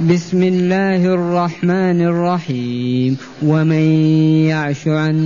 بسم 0.00 0.42
الله 0.42 1.06
الرحمن 1.06 2.00
الرحيم. 2.00 3.16
ومن 3.42 3.86
يعش 4.50 4.88
عن 4.88 5.16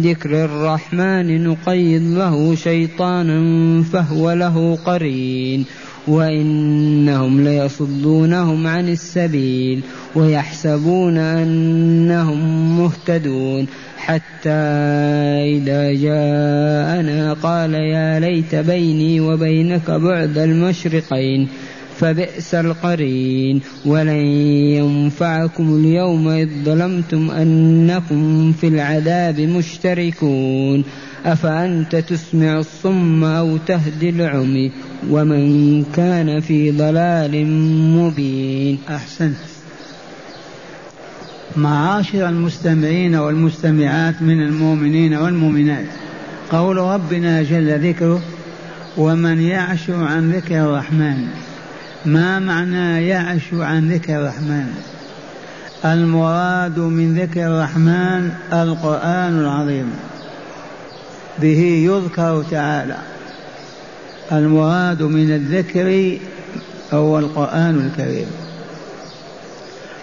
ذكر 0.00 0.44
الرحمن 0.44 1.44
نقيض 1.44 2.02
له 2.02 2.54
شيطانا 2.54 3.82
فهو 3.82 4.32
له 4.32 4.78
قرين. 4.86 5.64
وإنهم 6.08 7.44
ليصدونهم 7.44 8.66
عن 8.66 8.88
السبيل 8.88 9.80
ويحسبون 10.14 11.18
أنهم 11.18 12.78
مهتدون. 12.78 13.66
حتى 13.98 14.50
إذا 14.50 15.92
جاءنا 15.92 17.32
قال 17.42 17.74
يا 17.74 18.20
ليت 18.20 18.54
بيني 18.54 19.20
وبينك 19.20 19.90
بعد 19.90 20.38
المشرقين. 20.38 21.48
فبئس 21.98 22.54
القرين. 22.54 23.60
ولن 23.86 24.26
ينفعكم 24.78 25.76
اليوم 25.76 26.28
إذ 26.28 26.48
ظلمتم 26.64 27.30
أنكم 27.30 28.52
في 28.52 28.68
العذاب 28.68 29.40
مشتركون. 29.40 30.84
أفأنت 31.24 31.96
تسمع 31.96 32.58
الصم 32.58 33.24
أو 33.24 33.56
تهدي 33.56 34.10
العمي؟ 34.10 34.72
ومن 35.10 35.84
كان 35.84 36.40
في 36.40 36.70
ضلال 36.70 37.46
مبين. 37.96 38.78
أحسنت 38.88 39.36
معاشر 41.56 42.28
المستمعين 42.28 43.14
والمستمعات 43.14 44.22
من 44.22 44.42
المؤمنين 44.42 45.14
والمؤمنات 45.14 45.86
قول 46.50 46.76
ربنا 46.76 47.42
جل 47.42 47.88
ذكره 47.88 48.22
ومن 48.96 49.40
يعش 49.40 49.90
عن 49.90 50.32
ذكر 50.32 50.64
الرحمن 50.64 51.28
ما 52.04 52.38
معنى 52.38 53.08
يعش 53.08 53.42
عن 53.52 53.92
ذكر 53.92 54.16
الرحمن؟ 54.16 54.74
المراد 55.84 56.78
من 56.78 57.18
ذكر 57.18 57.46
الرحمن 57.46 58.30
القرآن 58.52 59.40
العظيم. 59.40 59.90
به 61.38 61.60
يذكر 61.60 62.44
تعالى. 62.50 62.96
المراد 64.32 65.02
من 65.02 65.30
الذكر 65.30 66.18
هو 66.92 67.18
القرآن 67.18 67.90
الكريم. 67.90 68.30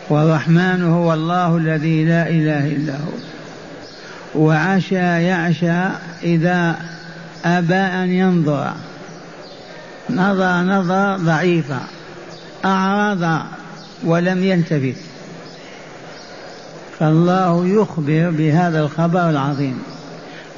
والرحمن 0.09 0.83
هو 0.83 1.13
الله 1.13 1.57
الذي 1.57 2.05
لا 2.05 2.29
إله 2.29 2.67
إلا 2.67 2.93
هو. 2.93 3.15
وعشى 4.35 5.23
يعشى 5.23 5.83
إذا 6.23 6.75
أبى 7.45 7.75
أن 7.75 8.09
ينظر. 8.11 8.73
نظر 10.09 10.61
نظر 10.61 11.17
ضعيفة 11.17 11.79
أعرض 12.65 13.41
ولم 14.03 14.43
يلتفت 14.43 14.95
فالله 16.99 17.67
يخبر 17.67 18.29
بهذا 18.37 18.79
الخبر 18.79 19.29
العظيم. 19.29 19.79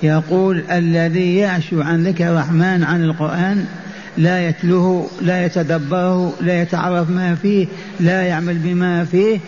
يقول 0.03 0.63
الذي 0.71 1.35
يعشو 1.35 1.81
عن 1.81 2.03
ذكر 2.07 2.27
الرحمن 2.27 2.83
عن 2.83 3.03
القرآن 3.03 3.65
لا 4.17 4.49
يتلوه 4.49 5.07
لا 5.21 5.45
يتدبره 5.45 6.33
لا 6.41 6.61
يتعرف 6.61 7.09
ما 7.09 7.35
فيه 7.35 7.67
لا 7.99 8.21
يعمل 8.21 8.57
بما 8.57 9.05
فيه. 9.05 9.39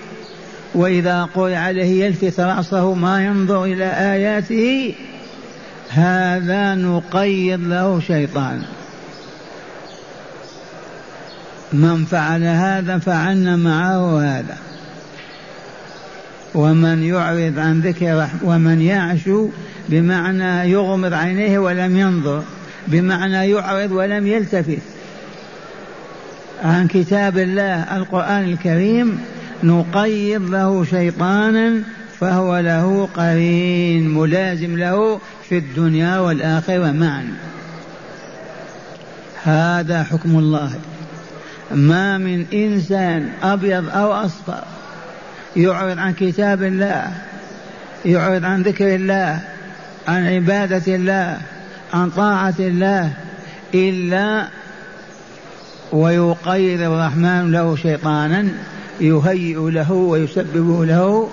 وإذا 0.75 1.23
قرئ 1.23 1.55
عليه 1.55 2.05
يلفت 2.05 2.39
رأسه 2.39 2.93
ما 2.93 3.25
ينظر 3.25 3.63
إلى 3.63 3.85
آياته 3.85 4.95
هذا 5.89 6.75
نقيض 6.75 7.59
له 7.59 7.99
شيطان. 7.99 8.61
من 11.73 12.05
فعل 12.05 12.43
هذا 12.43 12.97
فعلنا 12.97 13.55
معه 13.55 14.21
هذا. 14.21 14.57
ومن 16.55 17.03
يعرض 17.03 17.59
عن 17.59 17.81
ذكر 17.81 18.27
ومن 18.43 18.81
يعشو 18.81 19.49
بمعنى 19.89 20.71
يغمض 20.71 21.13
عينيه 21.13 21.59
ولم 21.59 21.97
ينظر 21.97 22.43
بمعنى 22.87 23.49
يعرض 23.49 23.91
ولم 23.91 24.27
يلتفت. 24.27 24.81
عن 26.63 26.87
كتاب 26.87 27.37
الله 27.37 27.97
القرآن 27.97 28.43
الكريم 28.43 29.19
نقيض 29.63 30.49
له 30.49 30.85
شيطانا 30.85 31.83
فهو 32.19 32.59
له 32.59 33.09
قرين 33.15 34.13
ملازم 34.13 34.77
له 34.77 35.19
في 35.49 35.57
الدنيا 35.57 36.19
والآخرة 36.19 36.91
معا. 36.91 37.27
هذا 39.43 40.03
حكم 40.03 40.39
الله. 40.39 40.71
ما 41.71 42.17
من 42.17 42.45
إنسان 42.53 43.29
أبيض 43.43 43.89
أو 43.89 44.13
أصفر 44.13 44.63
يعرض 45.55 45.97
عن 45.97 46.13
كتاب 46.13 46.63
الله 46.63 47.11
يعرض 48.05 48.45
عن 48.45 48.61
ذكر 48.61 48.95
الله 48.95 49.39
عن 50.07 50.27
عبادة 50.27 50.95
الله 50.95 51.37
عن 51.93 52.09
طاعة 52.09 52.53
الله 52.59 53.13
إلا 53.73 54.47
ويقيد 55.91 56.81
الرحمن 56.81 57.51
له 57.51 57.75
شيطانا 57.75 58.47
يهيئ 59.01 59.71
له 59.71 59.91
ويسبب 59.91 60.81
له 60.81 61.29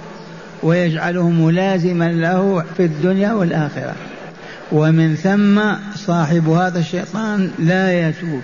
ويجعله 0.63 1.31
ملازما 1.31 2.09
له 2.13 2.65
في 2.77 2.85
الدنيا 2.85 3.33
والآخرة. 3.33 3.95
ومن 4.73 5.15
ثم 5.15 5.61
صاحب 5.97 6.49
هذا 6.49 6.79
الشيطان 6.79 7.51
لا 7.59 8.09
يتوب. 8.09 8.43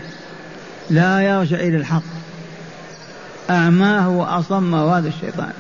لا 0.90 1.20
يرجع 1.20 1.56
إلى 1.56 1.76
الحق. 1.76 2.02
أعماه 3.50 4.08
وأصمه 4.08 4.98
هذا 4.98 5.08
الشيطان. 5.08 5.52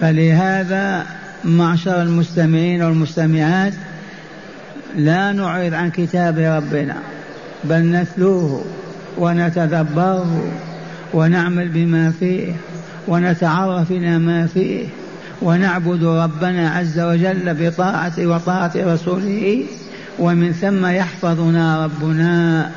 فلهذا 0.00 1.06
معشر 1.44 2.02
المستمعين 2.02 2.82
والمستمعات 2.82 3.72
لا 4.96 5.32
نعرض 5.32 5.74
عن 5.74 5.90
كتاب 5.90 6.38
ربنا 6.38 6.96
بل 7.64 7.82
نتلوه 7.82 8.64
ونتدبره 9.18 10.52
ونعمل 11.14 11.68
بما 11.68 12.12
فيه 12.20 12.52
ونتعرف 13.08 13.90
إلى 13.90 14.18
ما 14.18 14.46
فيه 14.46 14.86
ونعبد 15.42 16.04
ربنا 16.04 16.70
عز 16.70 17.00
وجل 17.00 17.54
بطاعته 17.54 18.26
وطاعة 18.26 18.72
رسوله. 18.76 19.64
ومن 20.18 20.52
ثم 20.52 20.86
يحفظنا 20.86 21.84
ربنا 21.84 22.70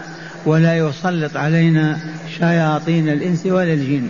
ولا 0.46 0.78
يسلط 0.78 1.38
علينا 1.38 2.00
شياطين 2.40 3.10
الإنس 3.10 3.46
ولا 3.46 3.74
الجن. 3.74 4.10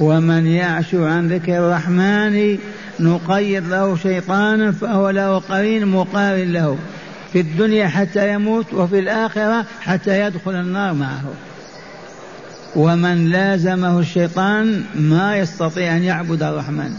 ومن 0.00 0.46
يعش 0.46 0.94
عن 0.94 1.28
ذكر 1.28 1.58
الرحمن 1.58 2.58
نقيض 3.00 3.68
له 3.68 3.96
شيطانا 3.96 4.72
فهو 4.72 5.10
له 5.10 5.38
قرين 5.38 5.86
مقارن 5.86 6.52
له 6.52 6.78
في 7.32 7.40
الدنيا 7.40 7.88
حتى 7.88 8.32
يموت 8.32 8.74
وفي 8.74 8.98
الآخرة 8.98 9.64
حتى 9.80 10.20
يدخل 10.20 10.54
النار 10.54 10.94
معه. 10.94 11.24
ومن 12.76 13.30
لازمه 13.30 13.98
الشيطان 13.98 14.84
ما 14.94 15.36
يستطيع 15.36 15.96
أن 15.96 16.04
يعبد 16.04 16.42
الرحمن. 16.42 16.90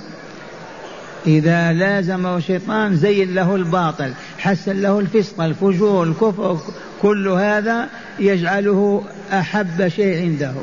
إذا 1.28 1.74
لازمه 1.74 2.38
الشيطان 2.38 2.96
زين 2.96 3.34
له 3.34 3.56
الباطل 3.56 4.14
حسن 4.38 4.82
له 4.82 5.00
الفسق 5.00 5.42
الفجور 5.42 6.04
الكفر 6.04 6.60
كل 7.06 7.28
هذا 7.28 7.88
يجعله 8.20 9.04
أحب 9.34 9.88
شيء 9.88 10.22
عنده. 10.22 10.54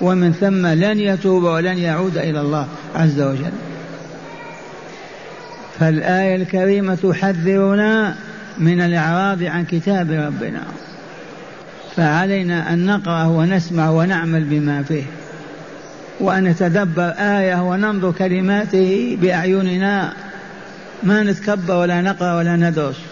ومن 0.00 0.32
ثم 0.32 0.66
لن 0.66 1.00
يتوب 1.00 1.42
ولن 1.42 1.78
يعود 1.78 2.16
إلى 2.18 2.40
الله 2.40 2.66
عز 2.94 3.20
وجل. 3.20 3.52
فالآية 5.78 6.36
الكريمة 6.36 6.94
تحذرنا 6.94 8.14
من 8.58 8.80
الإعراض 8.80 9.42
عن 9.42 9.64
كتاب 9.64 10.10
ربنا. 10.10 10.62
فعلينا 11.96 12.72
أن 12.72 12.86
نقرأ 12.86 13.24
ونسمع 13.24 13.90
ونعمل 13.90 14.44
بما 14.44 14.82
فيه. 14.82 15.04
وأن 16.20 16.44
نتدبر 16.44 17.14
آية 17.18 17.62
وننظر 17.70 18.12
كلماته 18.12 19.18
بأعيننا. 19.22 20.12
ما 21.02 21.22
نتكبر 21.22 21.74
ولا 21.74 22.00
نقرأ 22.00 22.36
ولا 22.36 22.56
ندرس. 22.56 23.07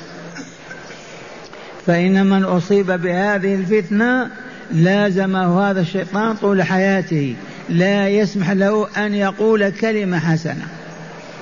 فإن 1.87 2.27
من 2.27 2.45
أصيب 2.45 2.87
بهذه 2.87 3.55
الفتنة 3.55 4.31
لازمه 4.73 5.71
هذا 5.71 5.81
الشيطان 5.81 6.37
طول 6.37 6.63
حياته. 6.63 7.35
لا 7.69 8.09
يسمح 8.09 8.51
له 8.51 8.89
أن 8.97 9.15
يقول 9.15 9.69
كلمة 9.69 10.19
حسنة 10.19 10.67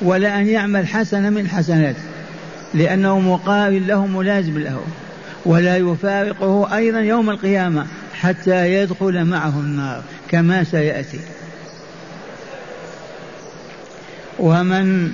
ولا 0.03 0.39
أن 0.39 0.47
يعمل 0.47 0.87
حسنة 0.87 1.31
من 1.31 1.49
حسناته 1.49 2.03
لأنه 2.75 3.19
مقابل 3.19 3.87
له 3.87 4.07
ملازم 4.07 4.59
له 4.59 4.81
ولا 5.45 5.77
يفارقه 5.77 6.77
أيضا 6.77 7.01
يوم 7.01 7.31
القيامة 7.31 7.87
حتى 8.15 8.75
يدخل 8.75 9.25
معه 9.25 9.61
النار 9.61 10.03
كما 10.31 10.65
سيأتي. 10.65 11.21
ومن 14.39 15.13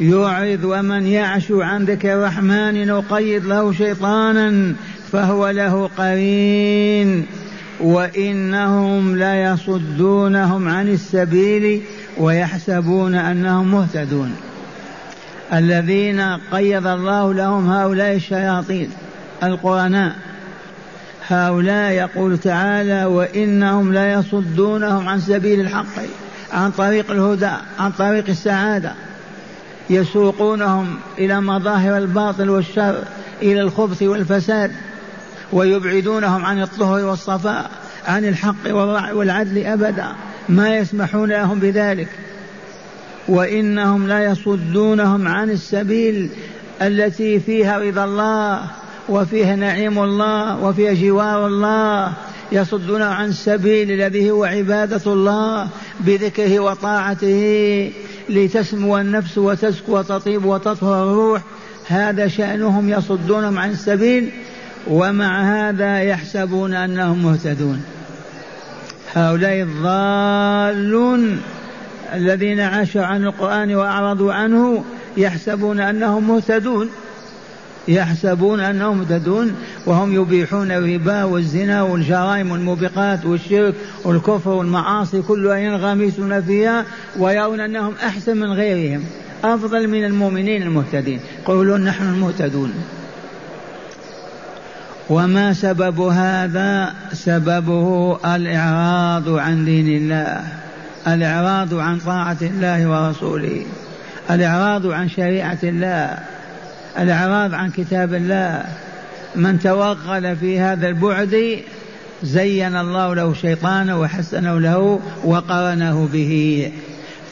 يعرض 0.00 0.64
ومن 0.64 1.06
يعشو 1.06 1.60
عن 1.60 1.84
ذكر 1.84 2.12
الرحمن 2.12 2.86
نقيض 2.86 3.46
له 3.46 3.72
شيطانا 3.72 4.74
فهو 5.12 5.50
له 5.50 5.90
قرين. 5.98 7.26
وإنهم 7.80 9.16
ليصدونهم 9.16 10.68
عن 10.68 10.88
السبيل 10.88 11.82
ويحسبون 12.18 13.14
أنهم 13.14 13.70
مهتدون. 13.72 14.36
الذين 15.52 16.20
قيض 16.52 16.86
الله 16.86 17.34
لهم 17.34 17.70
هؤلاء 17.70 18.14
الشياطين 18.14 18.90
القرناء 19.42 20.16
هؤلاء 21.28 21.92
يقول 21.92 22.38
تعالى 22.38 23.04
وإنهم 23.04 23.92
ليصدونهم 23.92 25.08
عن 25.08 25.20
سبيل 25.20 25.60
الحق 25.60 26.02
عن 26.52 26.70
طريق 26.70 27.10
الهدى 27.10 27.50
عن 27.78 27.90
طريق 27.90 28.24
السعادة. 28.28 28.92
يسوقونهم 29.90 30.96
إلى 31.18 31.40
مظاهر 31.40 31.98
الباطل 31.98 32.50
والشر 32.50 33.04
إلى 33.42 33.60
الخبث 33.60 34.02
والفساد 34.02 34.72
ويبعدونهم 35.52 36.44
عن 36.44 36.62
الطهر 36.62 37.04
والصفاء 37.04 37.70
عن 38.06 38.24
الحق 38.24 38.74
والعدل 39.14 39.66
أبدا. 39.66 40.06
ما 40.48 40.76
يسمحون 40.76 41.28
لهم 41.28 41.58
بذلك. 41.58 42.08
وإنهم 43.28 44.08
لا 44.08 44.24
يصدونهم 44.24 45.28
عن 45.28 45.50
السبيل 45.50 46.30
التي 46.82 47.40
فيها 47.40 47.78
رضا 47.78 48.04
الله 48.04 48.62
وفيها 49.08 49.56
نعيم 49.56 49.98
الله 49.98 50.64
وفيها 50.64 50.92
جوار 50.92 51.46
الله. 51.46 52.12
يصدون 52.52 53.02
عن 53.02 53.28
السبيل 53.28 53.90
الذي 53.90 54.30
هو 54.30 54.44
عبادة 54.44 55.12
الله 55.12 55.68
بذكره 56.00 56.60
وطاعته. 56.60 57.92
لتسمو 58.30 58.98
النفس 58.98 59.38
وتزكو 59.38 59.98
وتطيب 59.98 60.44
وتطهر 60.44 61.10
الروح. 61.10 61.42
هذا 61.88 62.28
شأنهم 62.28 62.88
يصدونهم 62.88 63.58
عن 63.58 63.70
السبيل 63.70 64.30
ومع 64.88 65.42
هذا 65.42 66.02
يحسبون 66.02 66.74
أنهم 66.74 67.22
مهتدون. 67.22 67.82
هؤلاء 69.14 69.62
الضالون 69.62 71.40
الذين 72.12 72.60
عاشوا 72.60 73.02
عن 73.02 73.24
القرآن 73.24 73.74
وأعرضوا 73.74 74.32
عنه 74.32 74.84
يحسبون 75.16 75.80
أنهم 75.80 76.28
مهتدون. 76.28 76.90
يحسبون 77.90 78.60
أنهم 78.60 78.98
مهتدون 78.98 79.54
وهم 79.86 80.14
يبيحون 80.14 80.72
الربا 80.72 81.24
والزنا 81.24 81.82
والجرائم 81.82 82.50
والموبقات 82.50 83.26
والشرك 83.26 83.74
والكفر 84.04 84.50
والمعاصي 84.50 85.22
كلها 85.22 85.56
ينغمسون 85.56 86.42
فيها 86.42 86.84
ويرون 87.18 87.60
أنهم 87.60 87.94
أحسن 88.06 88.36
من 88.36 88.52
غيرهم 88.52 89.04
أفضل 89.44 89.88
من 89.88 90.04
المؤمنين 90.04 90.62
المهتدين. 90.62 91.20
يقولون 91.42 91.84
نحن 91.84 92.08
المهتدون. 92.08 92.72
وما 95.10 95.52
سبب 95.52 96.00
هذا؟ 96.00 96.94
سببه 97.12 98.18
الإعراض 98.36 99.28
عن 99.28 99.64
دين 99.64 99.86
الله 99.86 100.42
الإعراض 101.06 101.74
عن 101.74 101.98
طاعة 101.98 102.36
الله 102.42 102.88
ورسوله 102.88 103.62
الإعراض 104.30 104.86
عن 104.86 105.08
شريعة 105.08 105.58
الله. 105.62 106.18
الإعراض 106.98 107.54
عن 107.54 107.70
كتاب 107.70 108.14
الله. 108.14 108.64
من 109.36 109.60
توغل 109.60 110.36
في 110.36 110.60
هذا 110.60 110.88
البعد 110.88 111.58
زين 112.22 112.76
الله 112.76 113.14
له 113.14 113.34
شيطانا 113.34 113.96
وحسنه 113.96 114.60
له 114.60 115.00
وقرنه 115.24 116.08
به. 116.12 116.72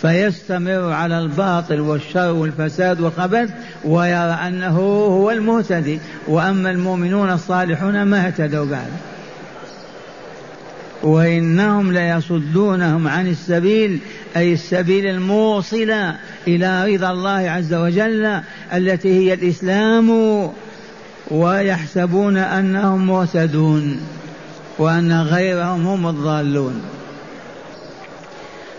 فيستمر 0.03 0.93
على 0.93 1.19
الباطل 1.19 1.81
والشر 1.81 2.33
والفساد 2.33 3.01
والخبث 3.01 3.51
ويرى 3.85 4.39
أنه 4.47 4.79
هو 4.79 5.31
المهتدي. 5.31 5.99
وأما 6.29 6.71
المؤمنون 6.71 7.31
الصالحون 7.31 8.03
ما 8.03 8.27
اهتدوا 8.27 8.67
بعد. 8.67 8.91
وإنهم 11.03 11.93
ليصدونهم 11.93 13.09
عن 13.09 13.29
السبيل 13.29 13.99
أي 14.37 14.53
السبيل 14.53 15.07
الموصله 15.07 16.17
إلى 16.47 16.95
رضا 16.95 17.11
الله 17.11 17.51
عز 17.51 17.75
وجل 17.75 18.41
التي 18.73 19.09
هي 19.09 19.35
الإسلام 19.35 20.11
ويحسبون 21.31 22.37
أنهم 22.37 23.07
مهتدون 23.07 24.01
وأن 24.79 25.13
غيرهم 25.23 25.87
هم 25.87 26.09
الضالون. 26.09 26.83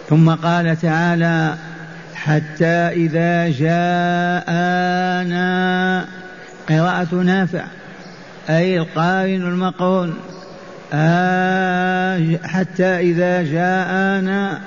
ثم 0.09 0.29
قال 0.29 0.81
تعالى 0.81 1.55
حتى 2.15 2.65
إذا 2.65 3.49
جاءنا 3.49 5.39
قراءة 6.69 7.15
نافع 7.15 7.63
أي 8.49 8.77
القارن 8.77 9.41
المقرون 9.41 10.13
حتى 12.43 12.99
إذا 12.99 13.43
جاءنا 13.43 14.61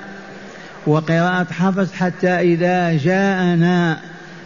وقراءة 0.87 1.47
حفص 1.53 1.93
حتى 1.93 2.29
إذا 2.29 2.97
جاءنا 2.97 3.99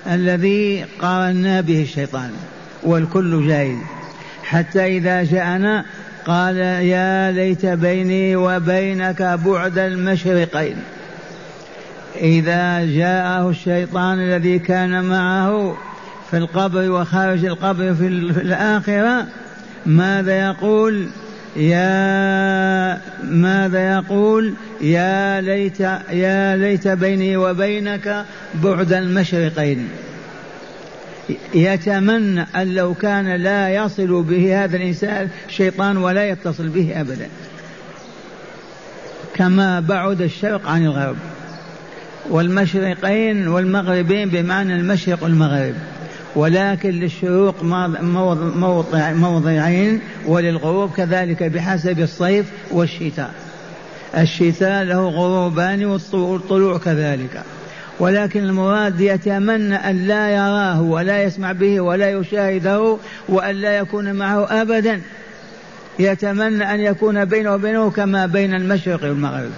الذي 0.06 0.84
قارنا 1.00 1.60
به 1.60 1.82
الشيطان 1.82 2.30
والكل 2.82 3.48
جاهل. 3.48 3.78
حتى 4.42 4.96
إذا 4.96 5.24
جاءنا 5.24 5.84
قال 6.26 6.56
يا 6.56 7.30
ليت 7.30 7.66
بيني 7.66 8.36
وبينك 8.36 9.22
بعد 9.22 9.78
المشرقين. 9.78 10.76
إذا 12.20 12.84
جاءه 12.84 13.50
الشيطان 13.50 14.18
الذي 14.20 14.58
كان 14.58 15.04
معه 15.04 15.76
في 16.30 16.36
القبر 16.36 16.90
وخارج 16.90 17.44
القبر 17.44 17.94
في 17.94 18.06
الآخرة 18.06 19.26
ماذا 19.86 20.46
يقول؟ 20.46 21.06
يا 21.56 23.00
ماذا 23.24 23.92
يقول؟ 23.94 24.54
يا 24.80 25.40
ليت 25.40 25.80
يا 26.10 26.56
ليت 26.56 26.88
بيني 26.88 27.36
وبينك 27.36 28.24
بعد 28.54 28.92
المشرقين. 28.92 29.88
يتمنى 31.54 32.46
أن 32.56 32.74
لو 32.74 32.94
كان 32.94 33.36
لا 33.36 33.68
يصل 33.68 34.22
به 34.22 34.64
هذا 34.64 34.76
الإنسان 34.76 35.28
شيطان 35.48 35.96
ولا 35.96 36.28
يتصل 36.28 36.68
به 36.68 37.00
أبدا. 37.00 37.28
كما 39.34 39.80
بعد 39.80 40.22
الشرق 40.22 40.68
عن 40.68 40.84
الغرب. 40.84 41.16
والمشرقين 42.30 43.48
والمغربين 43.48 44.28
بمعنى 44.28 44.74
المشرق 44.74 45.22
والمغرب. 45.22 45.74
ولكن 46.36 46.90
للشروق 46.90 47.62
موضع 47.62 49.12
موضعين 49.12 50.00
وللغروب 50.26 50.90
كذلك 50.96 51.42
بحسب 51.42 52.00
الصيف 52.00 52.46
والشتاء. 52.70 53.34
الشتاء 54.18 54.84
له 54.84 55.08
غروبان 55.08 55.84
والطلوع 56.12 56.78
كذلك. 56.78 57.42
ولكن 57.98 58.42
المراد 58.42 59.00
يتمنى 59.00 59.74
أن 59.74 60.06
لا 60.06 60.28
يراه 60.30 60.82
ولا 60.82 61.22
يسمع 61.22 61.52
به 61.52 61.80
ولا 61.80 62.10
يشاهده 62.10 62.96
وأن 63.28 63.54
لا 63.54 63.78
يكون 63.78 64.12
معه 64.12 64.62
أبدا. 64.62 65.00
يتمنى 65.98 66.74
أن 66.74 66.80
يكون 66.80 67.24
بينه 67.24 67.54
وبينه 67.54 67.90
كما 67.90 68.26
بين 68.26 68.54
المشرق 68.54 69.02
والمغرب. 69.02 69.50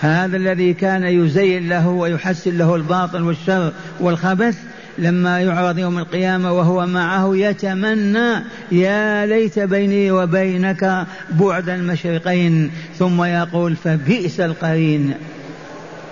هذا 0.00 0.36
الذي 0.36 0.74
كان 0.74 1.04
يزين 1.04 1.68
له 1.68 1.88
ويحسن 1.88 2.58
له 2.58 2.74
الباطل 2.74 3.22
والشر 3.22 3.72
والخبث 4.00 4.56
لما 4.98 5.40
يعرض 5.40 5.78
يوم 5.78 5.98
القيامة 5.98 6.52
وهو 6.52 6.86
معه 6.86 7.36
يتمنى 7.36 8.44
يا 8.72 9.26
ليت 9.26 9.58
بيني 9.58 10.10
وبينك 10.10 11.06
بعد 11.30 11.68
المشرقين. 11.68 12.70
ثم 12.98 13.24
يقول 13.24 13.76
فبئس 13.76 14.40
القرين. 14.40 15.14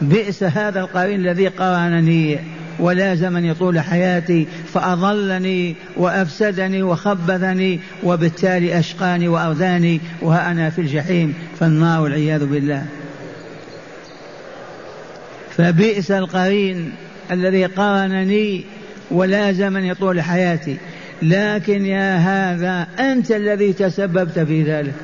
بئس 0.00 0.42
هذا 0.42 0.80
القرين 0.80 1.20
الذي 1.20 1.48
قرانني 1.48 2.38
ولازمني 2.78 3.54
طول 3.54 3.80
حياتي 3.80 4.46
فأضلني 4.74 5.76
وأفسدني 5.96 6.82
وخبثني 6.82 7.80
وبالتالي 8.02 8.78
أشقاني 8.78 9.28
وأرذاني 9.28 10.00
وها 10.22 10.50
أنا 10.50 10.70
في 10.70 10.80
الجحيم. 10.80 11.34
فالنار 11.60 12.00
والعياذ 12.00 12.46
بالله. 12.46 12.86
فبئس 15.56 16.10
القرين. 16.10 16.92
الذي 17.30 17.66
قارنني 17.66 18.64
ولازمني 19.10 19.94
طول 19.94 20.20
حياتي. 20.20 20.76
لكن 21.22 21.86
يا 21.86 22.16
هذا 22.16 22.86
أنت 22.98 23.30
الذي 23.30 23.72
تسببت 23.72 24.38
في 24.38 24.62
ذلك. 24.62 24.94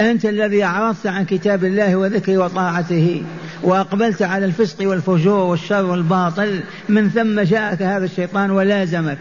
أنت 0.00 0.24
الذي 0.24 0.64
أعرضت 0.64 1.06
عن 1.06 1.24
كتاب 1.24 1.64
الله 1.64 1.96
وذكره 1.96 2.38
وطاعته 2.38 3.22
وأقبلت 3.62 4.22
على 4.22 4.44
الفسق 4.44 4.88
والفجور 4.88 5.44
والشر 5.44 5.84
والباطل. 5.84 6.60
من 6.88 7.10
ثم 7.10 7.40
جاءك 7.40 7.82
هذا 7.82 8.04
الشيطان 8.04 8.50
ولازمك. 8.50 9.18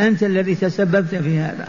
أنت 0.00 0.22
الذي 0.22 0.54
تسببت 0.54 1.14
في 1.14 1.38
هذا. 1.38 1.68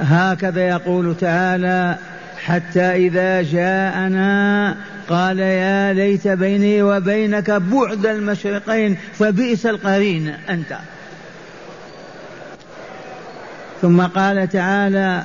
هكذا 0.00 0.68
يقول 0.68 1.16
تعالى 1.16 1.98
حتى 2.44 2.80
إذا 2.80 3.42
جاءنا 3.42 4.76
قال 5.08 5.38
يا 5.38 5.92
ليت 5.92 6.28
بيني 6.28 6.82
وبينك 6.82 7.50
بعد 7.50 8.06
المشرقين 8.06 8.96
فبئس 9.12 9.66
القرين 9.66 10.34
أنت. 10.48 10.78
ثم 13.82 14.02
قال 14.02 14.48
تعالى 14.48 15.22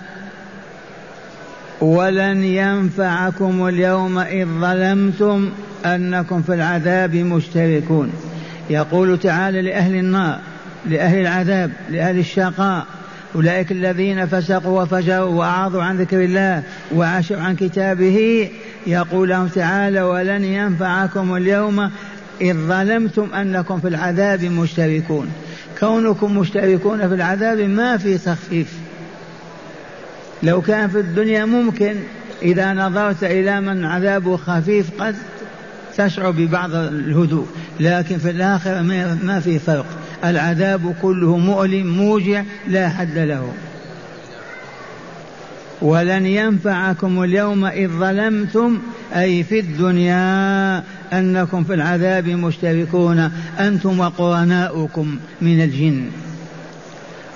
ولن 1.81 2.43
ينفعكم 2.43 3.67
اليوم 3.67 4.19
إذ 4.19 4.45
ظلمتم 4.45 5.51
أنكم 5.85 6.41
في 6.41 6.53
العذاب 6.53 7.15
مشتركون. 7.15 8.13
يقول 8.69 9.19
تعالى 9.19 9.61
لأهل 9.61 9.95
النار 9.95 10.39
لأهل 10.85 11.21
العذاب 11.21 11.71
لأهل 11.89 12.19
الشقاء 12.19 12.85
أولئك 13.35 13.71
الذين 13.71 14.25
فسقوا 14.25 14.81
وفجروا 14.81 15.29
وأعرضوا 15.29 15.83
عن 15.83 15.97
ذكر 15.97 16.23
الله 16.23 16.63
وعاشوا 16.95 17.37
عن 17.37 17.55
كتابه 17.55 18.49
يقول 18.87 19.29
لهم 19.29 19.47
تعالى 19.47 20.01
ولن 20.01 20.43
ينفعكم 20.43 21.35
اليوم 21.35 21.91
إذ 22.41 22.53
ظلمتم 22.53 23.33
أنكم 23.33 23.79
في 23.79 23.87
العذاب 23.87 24.43
مشتركون 24.43 25.31
كونكم 25.79 26.37
مشتركون 26.37 27.07
في 27.07 27.15
العذاب 27.15 27.59
ما 27.59 27.97
في 27.97 28.17
تخفيف 28.17 28.73
لو 30.43 30.61
كان 30.61 30.89
في 30.89 30.99
الدنيا 30.99 31.45
ممكن 31.45 31.95
إذا 32.41 32.73
نظرت 32.73 33.23
إلى 33.23 33.61
من 33.61 33.85
عذابه 33.85 34.37
خفيف 34.37 35.01
قد 35.01 35.15
تشعر 35.97 36.31
ببعض 36.31 36.75
الهدوء 36.75 37.47
لكن 37.79 38.17
في 38.17 38.29
الآخرة 38.29 38.81
ما 39.23 39.39
في 39.43 39.59
فرق 39.59 39.85
العذاب 40.23 40.95
كله 41.01 41.37
مؤلم 41.37 41.87
موجع 41.87 42.43
لا 42.67 42.89
حد 42.89 43.17
له. 43.17 43.53
ولن 45.81 46.25
ينفعكم 46.25 47.23
اليوم 47.23 47.65
إذ 47.65 47.87
ظلمتم 47.87 48.79
أي 49.15 49.43
في 49.43 49.59
الدنيا 49.59 50.83
أنكم 51.13 51.63
في 51.63 51.73
العذاب 51.73 52.27
مشتركون 52.27 53.31
أنتم 53.59 53.99
وقرناؤكم 53.99 55.17
من 55.41 55.61
الجن. 55.63 56.05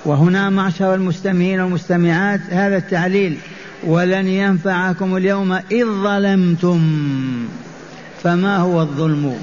وهنا 0.04 0.50
معشر 0.50 0.94
المستمعين 0.94 1.60
والمستمعات 1.60 2.40
هذا 2.50 2.76
التعليل 2.76 3.36
ولن 3.84 4.26
ينفعكم 4.26 5.16
اليوم 5.16 5.52
إذ 5.52 5.84
ظلمتم 5.84 6.80
فما 8.22 8.56
هو 8.56 8.80
الظلم؟ 8.80 9.36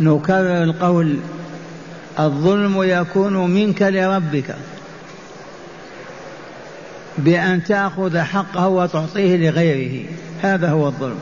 نكرر 0.00 0.62
القول 0.62 1.16
الظلم 2.20 2.82
يكون 2.82 3.50
منك 3.50 3.82
لربك. 3.82 4.56
بأن 7.18 7.64
تأخذ 7.64 8.18
حقه 8.18 8.68
وتعطيه 8.68 9.36
لغيره 9.36 10.06
هذا 10.42 10.70
هو 10.70 10.86
الظلم. 10.86 11.18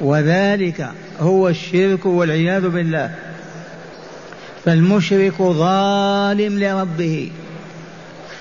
وذلك 0.00 0.88
هو 1.20 1.48
الشرك 1.48 2.06
والعياذ 2.06 2.68
بالله. 2.68 3.14
فالمشرك 4.64 5.42
ظالم 5.42 6.58
لربه. 6.58 7.30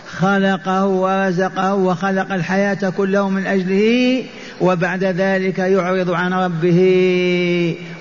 خلقه 0.07 0.85
ورزقه 0.85 1.75
وخلق 1.75 2.33
الحياة 2.33 2.89
كله 2.97 3.29
من 3.29 3.47
أجله 3.47 4.23
وبعد 4.61 5.03
ذلك 5.03 5.59
يعرض 5.59 6.11
عن 6.11 6.33
ربه 6.33 6.79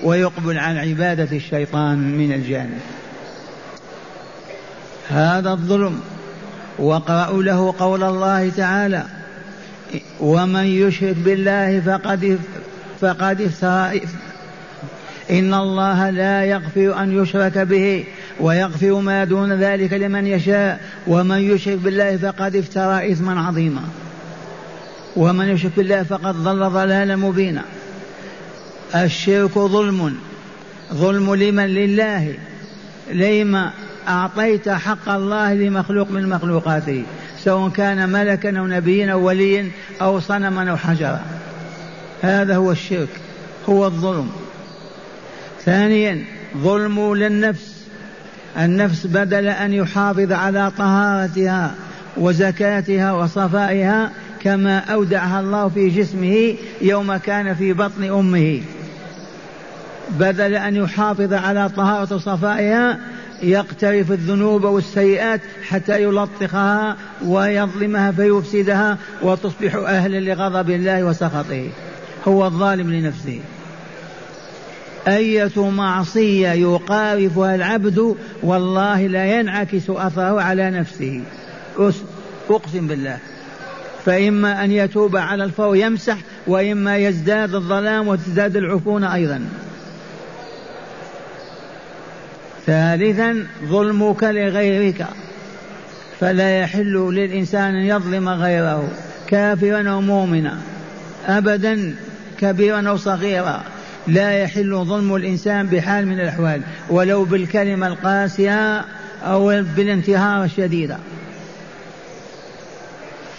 ويقبل 0.03 0.57
عن 0.57 0.77
عبادة 0.77 1.37
الشيطان 1.37 1.97
من 1.97 2.33
الجانب. 2.33 2.79
هذا 5.09 5.51
الظلم. 5.51 5.99
واقرأوا 6.79 7.43
له 7.43 7.73
قول 7.79 8.03
الله 8.03 8.49
تعالى 8.49 9.03
ومن 10.19 10.65
يشرك 10.65 11.15
بالله 11.25 11.79
فقد 11.79 12.39
فقد 13.01 13.41
افترى 13.41 14.01
إن 15.31 15.53
الله 15.53 16.09
لا 16.09 16.43
يغفر 16.43 17.03
أن 17.03 17.23
يشرك 17.23 17.57
به 17.57 18.03
ويغفر 18.39 18.99
ما 18.99 19.23
دون 19.23 19.53
ذلك 19.53 19.93
لمن 19.93 20.27
يشاء. 20.27 20.79
ومن 21.07 21.37
يشرك 21.37 21.77
بالله 21.77 22.17
فقد 22.17 22.55
افترى 22.55 23.11
إثما 23.11 23.47
عظيما. 23.47 23.81
ومن 25.17 25.47
يشرك 25.47 25.71
بالله 25.77 26.03
فقد 26.03 26.35
ضل 26.35 26.69
ضلالا 26.69 27.15
مبينا. 27.15 27.61
الشرك 28.95 29.51
ظلم. 29.51 30.17
ظلم 30.93 31.35
لمن؟ 31.35 31.65
لله. 31.65 32.33
لما 33.11 33.71
أعطيت 34.07 34.69
حق 34.69 35.09
الله 35.09 35.53
لمخلوق 35.53 36.11
من 36.11 36.29
مخلوقاته 36.29 37.03
سواء 37.43 37.69
كان 37.69 38.09
ملكا 38.09 38.59
أو 38.59 38.67
نبيا 38.67 39.11
أو 39.13 39.27
وليا 39.27 39.69
أو 40.01 40.19
صنما 40.19 40.71
أو 40.71 40.77
حجرا. 40.77 41.21
هذا 42.21 42.55
هو 42.55 42.71
الشرك. 42.71 43.09
هو 43.69 43.85
الظلم. 43.85 44.29
ثانيا 45.65 46.23
ظلم 46.57 47.15
للنفس. 47.15 47.77
النفس 48.57 49.07
بدل 49.07 49.47
أن 49.47 49.73
يحافظ 49.73 50.31
على 50.31 50.71
طهارتها 50.77 51.75
وزكاتها 52.17 53.11
وصفائها 53.11 54.11
كما 54.41 54.79
أودعها 54.79 55.39
الله 55.39 55.69
في 55.69 55.89
جسمه 55.89 56.55
يوم 56.81 57.17
كان 57.17 57.55
في 57.55 57.73
بطن 57.73 58.03
أمه. 58.03 58.61
بدل 60.09 60.55
أن 60.55 60.75
يحافظ 60.75 61.33
على 61.33 61.69
طهارة 61.69 62.17
صفائها 62.17 62.99
يقترف 63.43 64.11
الذنوب 64.11 64.63
والسيئات 64.63 65.41
حتى 65.63 66.03
يلطخها 66.03 66.97
ويظلمها 67.25 68.11
فيفسدها 68.11 68.97
وتصبح 69.21 69.75
أهلا 69.75 70.19
لغضب 70.19 70.69
الله 70.69 71.03
وسخطه. 71.03 71.69
هو 72.27 72.45
الظالم 72.45 72.93
لنفسه. 72.93 73.39
أية 75.07 75.69
معصية 75.69 76.49
يقارفها 76.49 77.55
العبد 77.55 78.15
والله 78.43 79.07
لا 79.07 79.39
ينعكس 79.39 79.89
أثره 79.89 80.41
على 80.41 80.69
نفسه. 80.71 81.21
أقسم 82.49 82.87
بالله. 82.87 83.17
فإما 84.07 84.63
أن 84.63 84.71
يتوب 84.71 85.17
على 85.17 85.43
الفور 85.43 85.75
يمسح 85.75 86.17
وإما 86.47 86.97
يزداد 86.97 87.55
الظلام 87.55 88.07
وتزداد 88.07 88.55
العفونة 88.55 89.13
أيضا. 89.13 89.41
ثالثا 92.65 93.47
ظلمك 93.65 94.23
لغيرك. 94.23 95.05
فلا 96.19 96.59
يحل 96.59 96.93
للإنسان 97.13 97.75
أن 97.75 97.85
يظلم 97.85 98.29
غيره 98.29 98.89
كافرا 99.27 99.89
أو 99.89 100.01
مؤمنا. 100.01 100.57
أبدا 101.25 101.95
كبيرا 102.39 102.89
أو 102.89 102.97
صغيرا. 102.97 103.63
لا 104.07 104.31
يحل 104.31 104.85
ظلم 104.85 105.15
الإنسان 105.15 105.67
بحال 105.67 106.07
من 106.07 106.19
الأحوال 106.19 106.61
ولو 106.89 107.23
بالكلمة 107.23 107.87
القاسية 107.87 108.85
أو 109.23 109.63
بالانتهار 109.75 110.43
الشديد. 110.43 110.95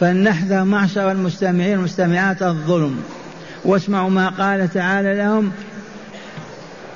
فلنحذر 0.01 0.65
معشر 0.65 1.11
المستمعين 1.13 1.73
والمستمعات 1.73 2.43
الظلم. 2.43 3.03
واسمعوا 3.65 4.11
ما 4.11 4.29
قال 4.29 4.73
تعالى 4.73 5.15
لهم 5.17 5.53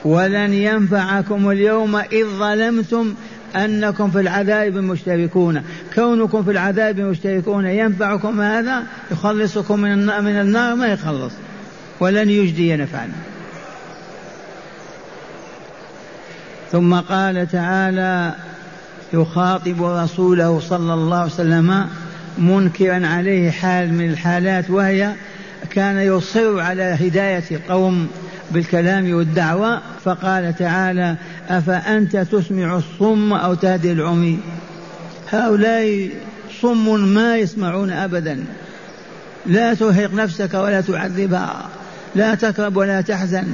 ولن 0.04 0.54
ينفعكم 0.54 1.50
اليوم 1.50 1.96
إذ 1.96 2.26
ظلمتم 2.38 3.14
أنكم 3.56 4.10
في 4.10 4.20
العذاب 4.20 4.74
مشتركون. 4.74 5.62
كونكم 5.94 6.44
في 6.44 6.50
العذاب 6.50 7.00
مشتركون 7.00 7.66
ينفعكم 7.66 8.40
هذا؟ 8.40 8.82
يخلصكم 9.10 9.80
من 9.80 9.92
النار, 9.92 10.22
من 10.22 10.40
النار؟ 10.40 10.74
ما 10.74 10.86
يخلص. 10.86 11.32
ولن 12.00 12.30
يجدي 12.30 12.76
نفعا. 12.76 13.12
ثم 16.72 16.94
قال 16.94 17.48
تعالى 17.50 18.34
يخاطب 19.12 19.82
رسوله 19.82 20.60
صلى 20.60 20.94
الله 20.94 21.16
عليه 21.16 21.32
وسلم 21.32 21.88
منكرا 22.38 23.06
عليه 23.06 23.50
حال 23.50 23.94
من 23.94 24.10
الحالات 24.10 24.70
وهي 24.70 25.12
كان 25.70 25.98
يصر 25.98 26.60
على 26.60 26.82
هداية 26.82 27.44
القوم 27.50 28.08
بالكلام 28.50 29.14
والدعوة 29.14 29.80
فقال 30.04 30.56
تعالى 30.56 31.16
أفأنت 31.48 32.16
تسمع 32.16 32.76
الصم 32.76 33.32
أو 33.32 33.54
تهدي 33.54 33.92
العمي؟ 33.92 34.38
هؤلاء 35.30 36.10
صم 36.60 37.00
ما 37.00 37.36
يسمعون 37.36 37.90
أبدا. 37.90 38.44
لا 39.46 39.74
ترهق 39.74 40.14
نفسك 40.14 40.54
ولا 40.54 40.80
تعذبها 40.80 41.68
لا 42.14 42.34
تكرب 42.34 42.76
ولا 42.76 43.00
تحزن. 43.00 43.46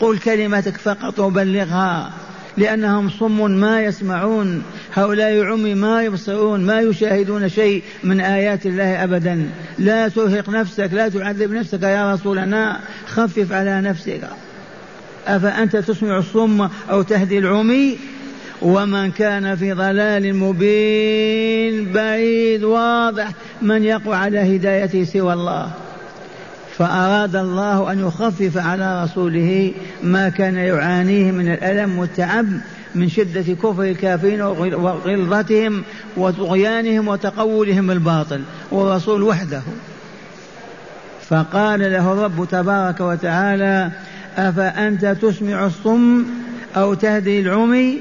قل 0.00 0.18
كلمتك 0.18 0.76
فقط 0.76 1.18
وبلغها 1.18 2.12
لأنهم 2.56 3.10
صم 3.10 3.50
ما 3.50 3.82
يسمعون. 3.82 4.62
هؤلاء 4.96 5.44
عمي 5.44 5.74
ما 5.74 6.02
يبصرون 6.02 6.60
ما 6.60 6.80
يشاهدون 6.80 7.48
شيء 7.48 7.82
من 8.04 8.20
آيات 8.20 8.66
الله 8.66 9.04
أبدا. 9.04 9.50
لا 9.78 10.08
ترهق 10.08 10.50
نفسك 10.50 10.90
لا 10.92 11.08
تعذب 11.08 11.52
نفسك 11.52 11.82
يا 11.82 12.14
رسولنا. 12.14 12.80
خفف 13.06 13.52
على 13.52 13.80
نفسك. 13.80 14.20
أفأنت 15.26 15.76
تسمع 15.76 16.18
الصم 16.18 16.68
أو 16.90 17.02
تهدي 17.02 17.38
العمي؟ 17.38 17.98
ومن 18.62 19.10
كان 19.10 19.56
في 19.56 19.72
ضلال 19.72 20.36
مبين 20.36 21.92
بعيد 21.92 22.64
واضح 22.64 23.28
من 23.62 23.84
يقوى 23.84 24.16
على 24.16 24.56
هدايته 24.56 25.04
سوى 25.04 25.32
الله. 25.32 25.70
فأراد 26.78 27.36
الله 27.36 27.92
أن 27.92 28.06
يخفف 28.06 28.58
على 28.58 29.04
رسوله 29.04 29.72
ما 30.02 30.28
كان 30.28 30.56
يعانيه 30.56 31.32
من 31.32 31.52
الألم 31.52 31.98
والتعب. 31.98 32.46
من 32.96 33.08
شدة 33.08 33.54
كفر 33.54 33.82
الكافرين 33.82 34.42
وغلظتهم 34.42 35.82
وطغيانهم 36.16 37.08
وتقولهم 37.08 37.90
الباطل 37.90 38.42
والرسول 38.70 39.22
وحده. 39.22 39.62
فقال 41.28 41.80
له 41.80 42.12
الرب 42.12 42.48
تبارك 42.50 43.00
وتعالى 43.00 43.90
أفأنت 44.36 45.06
تسمع 45.06 45.66
الصم 45.66 46.24
أو 46.76 46.94
تهدي 46.94 47.40
العمي؟ 47.40 47.98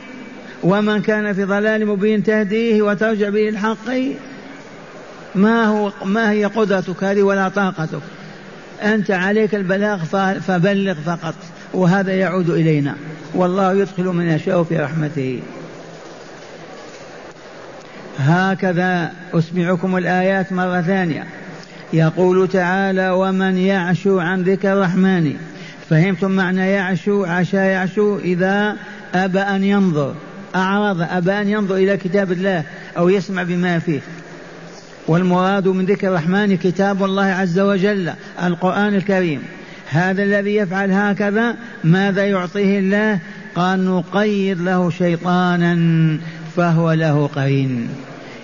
ومن 0.64 1.02
كان 1.02 1.34
في 1.34 1.44
ضلال 1.44 1.86
مبين 1.88 2.24
تهديه 2.24 2.82
وترجع 2.82 3.30
به 3.30 3.50
الحق؟ 3.50 3.92
ما 5.36 5.66
هو 5.66 5.92
ما 6.06 6.32
هي 6.32 6.46
قدرتك 6.46 7.04
هذه 7.04 7.24
ولا 7.24 7.50
طاقتك؟ 7.50 8.02
أنت 8.84 9.12
عليك 9.12 9.56
البلاغ 9.56 10.04
فبلغ 10.40 10.94
فقط 11.06 11.36
وهذا 11.74 12.14
يعود 12.14 12.50
إلينا. 12.50 12.96
والله 13.36 13.74
يدخل 13.74 14.04
من 14.04 14.30
يشاء 14.30 14.64
في 14.64 14.78
رحمته. 14.78 15.40
هكذا 18.20 19.12
أسمعكم 19.34 19.98
الآيات 19.98 20.54
مرة 20.54 20.82
ثانية. 20.82 21.24
يقول 21.94 22.48
تعالى 22.48 23.10
ومن 23.10 23.58
يعشو 23.58 24.20
عن 24.20 24.42
ذكر 24.42 24.74
الرحمن 24.74 25.34
فهمتم 25.90 26.32
معنى 26.32 26.72
يعشو؟ 26.72 27.26
عشا 27.26 27.58
يعشو 27.58 28.18
إذا 28.18 28.76
أبى 29.14 29.40
أن 29.40 29.64
ينظر. 29.64 30.16
أعرض 30.56 31.02
أبى 31.02 31.32
أن 31.32 31.50
ينظر 31.50 31.76
إلى 31.76 31.98
كتاب 31.98 32.32
الله 32.32 32.64
أو 32.98 33.10
يسمع 33.10 33.44
بما 33.44 33.80
فيه. 33.80 34.00
والمراد 35.08 35.68
من 35.68 35.86
ذكر 35.86 36.08
الرحمن 36.08 36.58
كتاب 36.58 37.04
الله 37.04 37.26
عز 37.26 37.60
وجل 37.60 38.14
القرآن 38.44 38.96
الكريم. 38.96 39.44
هذا 39.90 40.24
الذي 40.24 40.56
يفعل 40.56 40.92
هكذا 40.92 41.56
ماذا 41.84 42.26
يعطيه 42.26 42.80
الله؟ 42.80 43.20
قال 43.56 43.86
نقيض 43.86 44.62
له 44.62 44.90
شيطانا 44.90 45.78
فهو 46.56 46.92
له 46.92 47.28
قرين. 47.28 47.90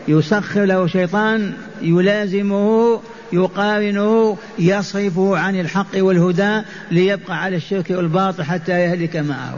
يسخر 0.08 0.66
له 0.66 0.88
شيطان 0.88 1.54
يلازمه 1.82 3.00
يقارنه 3.34 4.38
يصرفه 4.60 5.38
عن 5.38 5.60
الحق 5.60 5.96
والهدى 5.96 6.62
ليبقى 6.92 7.44
على 7.44 7.56
الشرك 7.56 7.90
والباطل 7.90 8.44
حتى 8.44 8.72
يهلك 8.72 9.16
معه. 9.16 9.58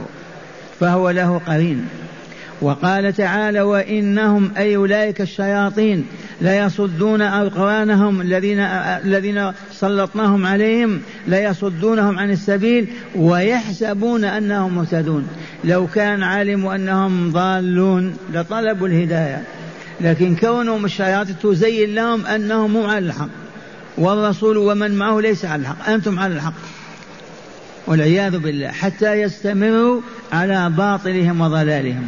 فهو 0.80 1.10
له 1.10 1.40
قرين. 1.46 1.88
وقال 2.60 3.12
تعالى 3.12 3.60
وإنهم 3.60 4.50
أي 4.56 4.76
أولئك 4.76 5.20
الشياطين 5.20 6.06
ليصدون 6.40 7.22
اقرانهم 7.22 8.20
الذين 8.20 8.60
الذين 9.04 9.52
سلطناهم 9.72 10.46
عليهم 10.46 11.00
ليصدونهم 11.26 12.18
عن 12.18 12.30
السبيل 12.30 12.88
ويحسبون 13.16 14.24
أنهم 14.24 14.74
مهتدون. 14.74 15.28
لو 15.64 15.86
كان 15.86 16.22
علموا 16.22 16.74
أنهم 16.74 17.32
ضالون 17.32 18.16
لطلبوا 18.32 18.88
الهداية 18.88 19.42
لكن 20.00 20.36
كونهم 20.36 20.84
الشياطين 20.84 21.36
تزين 21.42 21.94
لهم 21.94 22.26
أنهم 22.26 22.76
هم 22.76 22.86
على 22.86 23.06
الحق. 23.06 23.28
والرسول 23.98 24.56
ومن 24.56 24.94
معه 24.94 25.20
ليس 25.20 25.44
على 25.44 25.62
الحق 25.62 25.88
أنتم 25.88 26.18
على 26.18 26.34
الحق. 26.34 26.54
والعياذ 27.86 28.38
بالله 28.38 28.68
حتى 28.68 29.12
يستمروا 29.12 30.00
على 30.32 30.70
باطلهم 30.70 31.40
وضلالهم. 31.40 32.06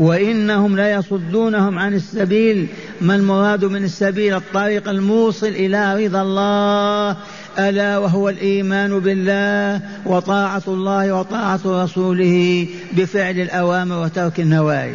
وإنهم 0.00 0.76
ليصدونهم 0.76 1.78
عن 1.78 1.94
السبيل. 1.94 2.66
ما 3.00 3.14
المراد 3.14 3.64
من 3.64 3.84
السبيل؟ 3.84 4.34
الطريق 4.34 4.88
الموصل 4.88 5.46
إلى 5.46 6.06
رضا 6.06 6.22
الله. 6.22 7.16
ألا 7.58 7.98
وهو 7.98 8.28
الإيمان 8.28 8.98
بالله 8.98 9.80
وطاعة 10.06 10.62
الله 10.68 11.12
وطاعة 11.12 11.60
رسوله 11.66 12.66
بفعل 12.92 13.40
الأوامر 13.40 14.02
وترك 14.02 14.40
النواهي. 14.40 14.94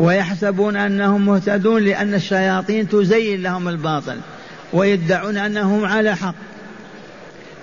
ويحسبون 0.00 0.76
أنهم 0.76 1.26
مهتدون 1.26 1.82
لأن 1.82 2.14
الشياطين 2.14 2.88
تزين 2.88 3.42
لهم 3.42 3.68
الباطل 3.68 4.16
ويدعون 4.72 5.36
أنهم 5.36 5.84
على 5.84 6.16
حق. 6.16 6.34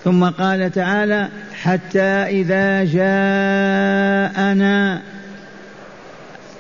ثم 0.04 0.26
قال 0.26 0.72
تعالى 0.72 1.30
حتى 1.64 2.40
إذا 2.40 2.84
جاءنا 2.84 5.02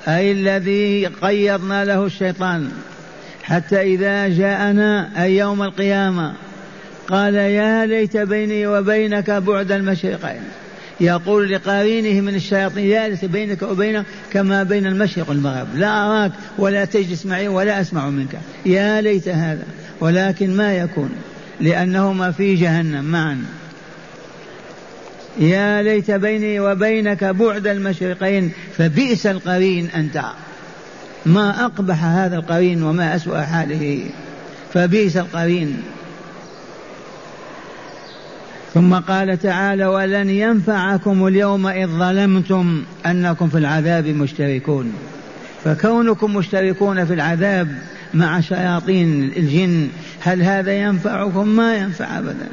أي 0.07 0.31
الذي 0.31 1.05
قيضنا 1.21 1.85
له 1.85 2.05
الشيطان. 2.05 2.71
حتى 3.43 3.81
إذا 3.81 4.27
جاءنا 4.27 5.23
أي 5.23 5.37
يوم 5.37 5.63
القيامة 5.63 6.33
قال 7.07 7.35
يا 7.35 7.85
ليت 7.85 8.17
بيني 8.17 8.67
وبينك 8.67 9.31
بعد 9.31 9.71
المشرقين. 9.71 10.41
يقول 10.99 11.51
لقارينه 11.51 12.21
من 12.21 12.35
الشياطين 12.35 12.85
يا 12.85 13.07
ليت 13.07 13.25
بينك 13.25 13.61
وبينه 13.61 14.05
كما 14.31 14.63
بين 14.63 14.85
المشرق 14.87 15.29
والمغرب. 15.29 15.67
لا 15.75 16.05
أراك 16.05 16.31
ولا 16.57 16.85
تجلس 16.85 17.25
معي 17.25 17.47
ولا 17.47 17.81
أسمع 17.81 18.09
منك. 18.09 18.39
يا 18.65 19.01
ليت 19.01 19.27
هذا 19.27 19.63
ولكن 19.99 20.57
ما 20.57 20.73
يكون 20.73 21.09
لأنهما 21.61 22.31
في 22.31 22.55
جهنم 22.55 23.05
معا. 23.05 23.45
يا 25.39 25.81
ليت 25.81 26.11
بيني 26.11 26.59
وبينك 26.59 27.23
بعد 27.23 27.67
المشرقين 27.67 28.51
فبئس 28.77 29.27
القرين 29.27 29.89
أنت. 29.89 30.21
ما 31.25 31.65
أقبح 31.65 32.03
هذا 32.03 32.35
القرين 32.35 32.83
وما 32.83 33.15
أسوأ 33.15 33.41
حاله. 33.41 34.03
فبئس 34.73 35.17
القرين. 35.17 35.83
ثم 38.73 38.95
قال 38.95 39.39
تعالى 39.39 39.85
ولن 39.85 40.29
ينفعكم 40.29 41.27
اليوم 41.27 41.67
إذ 41.67 41.87
ظلمتم 41.87 42.83
أنكم 43.05 43.49
في 43.49 43.57
العذاب 43.57 44.07
مشتركون. 44.07 44.93
فكونكم 45.63 46.35
مشتركون 46.35 47.05
في 47.05 47.13
العذاب 47.13 47.67
مع 48.13 48.41
شياطين 48.41 49.23
الجن 49.37 49.87
هل 50.19 50.41
هذا 50.41 50.71
ينفعكم؟ 50.71 51.47
ما 51.47 51.75
ينفع 51.75 52.17
أبدا. 52.17 52.47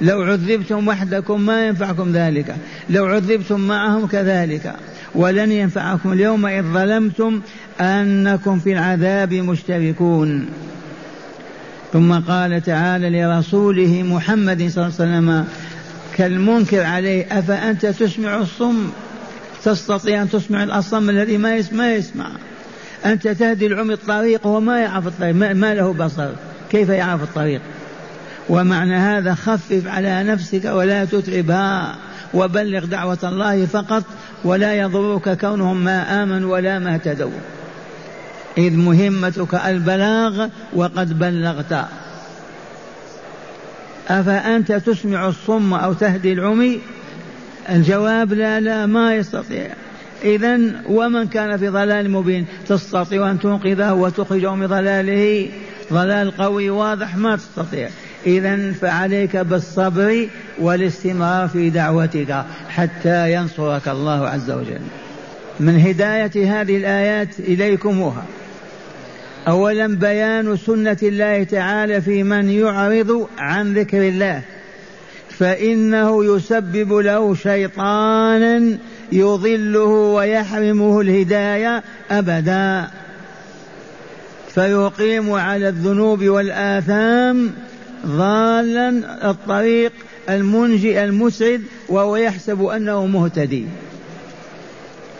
لو 0.00 0.22
عذبتم 0.22 0.88
وحدكم 0.88 1.40
ما 1.40 1.66
ينفعكم 1.66 2.12
ذلك. 2.12 2.56
لو 2.90 3.06
عذبتم 3.06 3.60
معهم 3.60 4.06
كذلك. 4.06 4.74
ولن 5.14 5.52
ينفعكم 5.52 6.12
اليوم 6.12 6.46
إذ 6.46 6.62
ظلمتم 6.62 7.40
أنكم 7.80 8.58
في 8.58 8.72
العذاب 8.72 9.32
مشتركون. 9.34 10.46
ثم 11.92 12.12
قال 12.12 12.62
تعالى 12.62 13.22
لرسوله 13.22 14.02
محمد 14.02 14.68
صلى 14.68 14.86
الله 14.86 14.94
عليه 15.00 15.18
وسلم 15.18 15.44
كالمنكر 16.16 16.82
عليه 16.82 17.38
أفأنت 17.38 17.86
تسمع 17.86 18.40
الصم؟ 18.40 18.90
تستطيع 19.64 20.22
أن 20.22 20.30
تسمع 20.30 20.62
الأصم 20.62 21.10
الذي 21.10 21.38
ما 21.38 21.56
يسمع, 21.56 21.78
ما 21.78 21.94
يسمع. 21.94 22.26
أنت 23.06 23.28
تهدي 23.28 23.66
العمي 23.66 23.94
الطريق 23.94 24.46
وما 24.46 24.80
يعرف 24.80 25.06
الطريق 25.06 25.34
ما 25.34 25.74
له 25.74 25.92
بصر. 25.92 26.30
كيف 26.70 26.88
يعرف 26.88 27.22
الطريق؟ 27.22 27.60
ومعنى 28.48 28.96
هذا 28.96 29.34
خفف 29.34 29.86
على 29.86 30.22
نفسك 30.22 30.64
ولا 30.64 31.04
تتعبها 31.04 31.96
وبلغ 32.34 32.84
دعوة 32.84 33.18
الله 33.24 33.66
فقط 33.66 34.04
ولا 34.44 34.74
يضرك 34.74 35.40
كونهم 35.40 35.84
ما 35.84 36.22
آمنوا 36.22 36.52
ولا 36.52 36.78
ما 36.78 36.94
اهتدوا. 36.94 37.30
إذ 38.58 38.76
مهمتك 38.76 39.54
البلاغ 39.54 40.48
وقد 40.72 41.18
بلغت. 41.18 41.84
أفأنت 44.08 44.72
تسمع 44.72 45.28
الصم 45.28 45.74
أو 45.74 45.92
تهدي 45.92 46.32
العمي؟ 46.32 46.80
الجواب 47.70 48.32
لا 48.32 48.60
لا 48.60 48.86
ما 48.86 49.14
يستطيع. 49.14 49.66
إذا 50.24 50.58
ومن 50.86 51.26
كان 51.26 51.56
في 51.56 51.68
ضلال 51.68 52.10
مبين؟ 52.10 52.46
تستطيع 52.68 53.30
أن 53.30 53.38
تنقذه 53.38 53.92
وتخرجه 53.92 54.54
من 54.54 54.66
ضلاله. 54.66 55.48
ضلال 55.92 56.36
قوي 56.36 56.70
واضح 56.70 57.16
ما 57.16 57.36
تستطيع. 57.36 57.88
إذا 58.26 58.72
فعليك 58.72 59.36
بالصبر 59.36 60.28
والاستمرار 60.58 61.48
في 61.48 61.70
دعوتك 61.70 62.44
حتى 62.68 63.32
ينصرك 63.32 63.88
الله 63.88 64.28
عز 64.28 64.50
وجل. 64.50 64.80
من 65.60 65.80
هداية 65.80 66.60
هذه 66.60 66.76
الآيات 66.76 67.40
إليكمها 67.40 68.24
أولا 69.48 69.86
بيان 69.86 70.56
سنة 70.56 70.96
الله 71.02 71.44
تعالى 71.44 72.00
في 72.00 72.22
من 72.22 72.50
يعرض 72.50 73.28
عن 73.38 73.74
ذكر 73.74 74.08
الله. 74.08 74.42
فإنه 75.30 76.24
يسبب 76.36 76.92
له 76.92 77.34
شيطانا 77.34 78.78
يضله 79.12 79.84
ويحرمه 79.84 81.00
الهداية 81.00 81.82
أبدا. 82.10 82.88
فيقيم 84.54 85.32
على 85.32 85.68
الذنوب 85.68 86.24
والآثام 86.24 87.52
ضالا 88.06 88.88
الطريق 89.30 89.92
المنجي 90.28 91.04
المسعد 91.04 91.62
وهو 91.88 92.16
يحسب 92.16 92.62
أنه 92.64 93.06
مهتدي. 93.06 93.66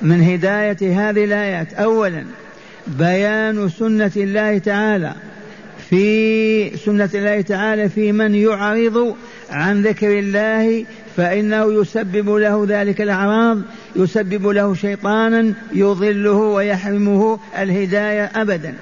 من 0.02 0.22
هداية 0.22 1.10
هذه 1.10 1.24
الآيات 1.24 1.74
اولا 1.74 2.24
بيان 2.86 3.68
سنة 3.68 4.12
الله 4.16 4.58
تعالى 4.58 5.12
في 5.90 6.76
سنة 6.76 7.10
الله 7.14 7.40
تعالى 7.40 7.88
في 7.88 8.12
من 8.12 8.34
يعرض 8.34 9.16
عن 9.50 9.82
ذكر 9.82 10.18
الله 10.18 10.84
فإنه 11.16 11.80
يسبب 11.80 12.30
له 12.30 12.66
ذلك 12.68 13.00
الأعراض 13.00 13.58
يسبب 13.96 14.46
له 14.46 14.74
شيطانا 14.74 15.52
يضله 15.72 16.32
ويحرمه 16.32 17.38
الهداية 17.58 18.30
أبدا. 18.34 18.74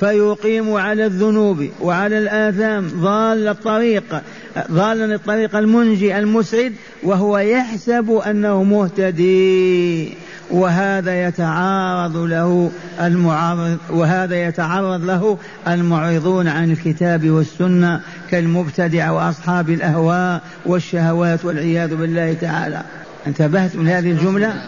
فيقيم 0.00 0.74
على 0.74 1.06
الذنوب 1.06 1.68
وعلى 1.80 2.18
الآثام 2.18 2.88
ضال 2.88 3.48
الطريق 3.48 4.22
ضالا 4.70 5.14
الطريق 5.14 5.56
المنجي 5.56 6.18
المسعد 6.18 6.72
وهو 7.02 7.38
يحسب 7.38 8.10
أنه 8.26 8.62
مهتدي. 8.62 10.14
وهذا 10.50 11.26
يتعارض 11.28 12.16
له 12.16 12.70
المعارض 13.00 13.78
وهذا 13.90 14.48
يتعرض 14.48 15.04
له 15.04 15.38
المعرضون 15.68 16.48
عن 16.48 16.70
الكتاب 16.70 17.30
والسنة 17.30 18.00
كالمبتدع 18.30 19.10
وأصحاب 19.10 19.70
الأهواء 19.70 20.42
والشهوات 20.66 21.44
والعياذ 21.44 21.96
بالله 21.96 22.32
تعالى. 22.32 22.82
انتبهت 23.26 23.76
من 23.76 23.88
هذه 23.88 24.10
الجملة؟ 24.10 24.62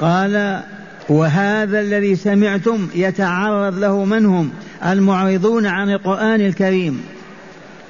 قال 0.00 0.62
وهذا 1.08 1.80
الذي 1.80 2.16
سمعتم 2.16 2.88
يتعرض 2.94 3.78
له 3.78 4.04
من 4.04 4.26
هم؟ 4.26 4.50
المعرضون 4.86 5.66
عن 5.66 5.90
القرآن 5.90 6.40
الكريم 6.40 7.00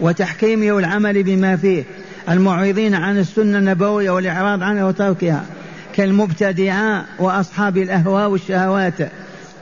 وتحكيمه 0.00 0.72
والعمل 0.72 1.22
بما 1.22 1.56
فيه 1.56 1.84
المعرضين 2.30 2.94
عن 2.94 3.18
السنة 3.18 3.58
النبوية 3.58 4.10
والإعراض 4.10 4.62
عنها 4.62 4.84
وتركها 4.84 5.44
كالمبتدعاء 5.94 7.04
وأصحاب 7.18 7.76
الأهواء 7.76 8.28
والشهوات 8.28 8.94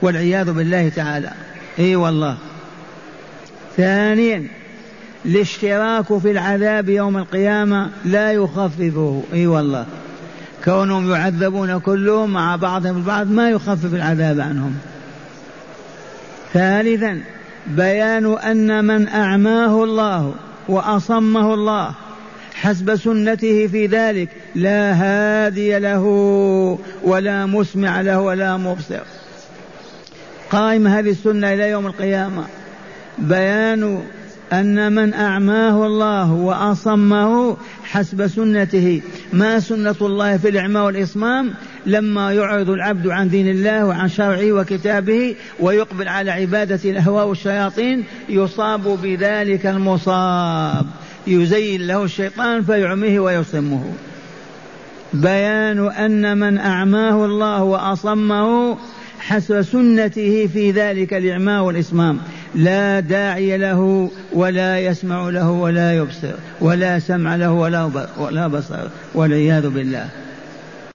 والعياذ 0.01 0.51
بالله 0.51 0.89
تعالى. 0.89 1.31
إي 1.79 1.95
والله. 1.95 2.37
ثانيا 3.77 4.47
الاشتراك 5.25 6.17
في 6.17 6.31
العذاب 6.31 6.89
يوم 6.89 7.17
القيامة 7.17 7.89
لا 8.05 8.31
يخففه. 8.31 9.23
إي 9.33 9.47
والله. 9.47 9.85
كونهم 10.65 11.11
يعذبون 11.11 11.79
كلهم 11.79 12.33
مع 12.33 12.55
بعضهم 12.55 12.97
البعض 12.97 13.31
ما 13.31 13.49
يخفف 13.49 13.93
العذاب 13.93 14.39
عنهم. 14.39 14.75
ثالثا 16.53 17.21
بيان 17.67 18.37
أن 18.37 18.85
من 18.85 19.07
أعماه 19.07 19.83
الله 19.83 20.33
وأصمه 20.67 21.53
الله 21.53 21.91
حسب 22.53 22.95
سنته 22.95 23.67
في 23.67 23.85
ذلك 23.87 24.29
لا 24.55 24.93
هادي 24.93 25.79
له 25.79 26.03
ولا 27.03 27.45
مسمع 27.45 28.01
له 28.01 28.21
ولا 28.21 28.57
مبصر. 28.57 29.01
قائم 30.51 30.87
هذه 30.87 31.09
السنة 31.09 31.53
إلى 31.53 31.69
يوم 31.69 31.87
القيامة. 31.87 32.43
بيان 33.17 34.03
أن 34.53 34.91
من 34.95 35.13
أعماه 35.13 35.85
الله 35.85 36.33
وأصمه 36.33 37.57
حسب 37.83 38.27
سنته 38.27 39.01
ما 39.33 39.59
سنة 39.59 39.95
الله 40.01 40.37
في 40.37 40.49
الإعماء 40.49 40.85
والإصمام؟ 40.85 41.53
لما 41.85 42.33
يعرض 42.33 42.69
العبد 42.69 43.07
عن 43.07 43.29
دين 43.29 43.47
الله 43.47 43.85
وعن 43.85 44.09
شرعه 44.09 44.51
وكتابه 44.51 45.35
ويقبل 45.59 46.07
على 46.07 46.31
عبادة 46.31 46.79
الأهواء 46.85 47.27
والشياطين 47.27 48.03
يصاب 48.29 48.99
بذلك 49.03 49.65
المصاب. 49.65 50.85
يزين 51.27 51.87
له 51.87 52.03
الشيطان 52.03 52.63
فيعميه 52.63 53.19
ويصمه. 53.19 53.93
بيان 55.13 55.87
أن 55.87 56.37
من 56.37 56.57
أعماه 56.57 57.25
الله 57.25 57.63
وأصمه 57.63 58.77
حسب 59.19 59.61
سنته 59.61 60.49
في 60.53 60.71
ذلك 60.71 61.13
الإعماء 61.13 61.63
والإصمام. 61.63 62.19
لا 62.55 62.99
داعي 62.99 63.57
له 63.57 64.09
ولا 64.33 64.79
يسمع 64.79 65.29
له 65.29 65.51
ولا 65.51 65.95
يبصر 65.95 66.33
ولا 66.61 66.99
سمع 66.99 67.35
له 67.35 67.51
ولا 68.17 68.47
بصر 68.47 68.87
والعياذ 69.13 69.69
بالله. 69.69 70.09